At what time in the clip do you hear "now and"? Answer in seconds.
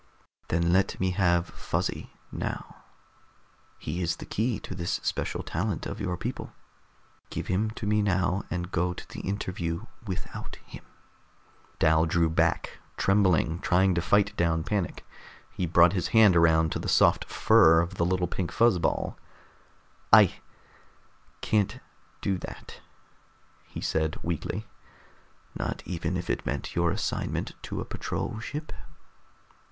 8.01-8.71